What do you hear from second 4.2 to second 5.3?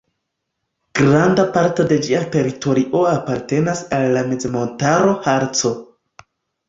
mezmontaro